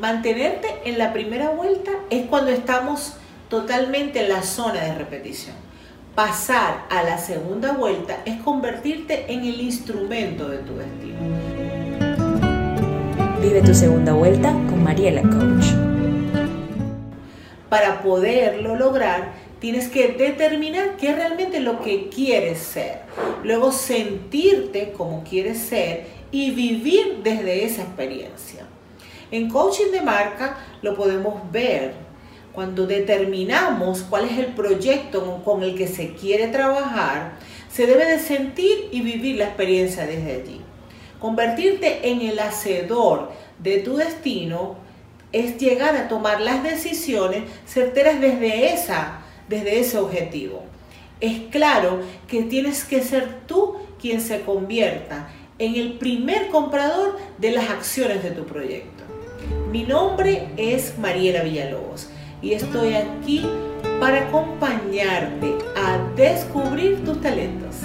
[0.00, 3.16] Mantenerte en la primera vuelta es cuando estamos
[3.50, 5.54] totalmente en la zona de repetición.
[6.14, 11.18] Pasar a la segunda vuelta es convertirte en el instrumento de tu destino.
[13.42, 15.66] Vive tu segunda vuelta con Mariela Coach.
[17.68, 23.00] Para poderlo lograr, tienes que determinar qué es realmente lo que quieres ser.
[23.44, 28.64] Luego sentirte como quieres ser y vivir desde esa experiencia.
[29.30, 31.94] En coaching de marca lo podemos ver
[32.52, 37.34] cuando determinamos cuál es el proyecto con el que se quiere trabajar,
[37.70, 40.60] se debe de sentir y vivir la experiencia desde allí.
[41.20, 44.76] Convertirte en el hacedor de tu destino
[45.30, 50.64] es llegar a tomar las decisiones certeras desde, esa, desde ese objetivo.
[51.20, 55.28] Es claro que tienes que ser tú quien se convierta
[55.58, 59.04] en el primer comprador de las acciones de tu proyecto.
[59.70, 62.08] Mi nombre es Mariela Villalobos
[62.42, 63.46] y estoy aquí
[64.00, 67.76] para acompañarte a descubrir tus talentos.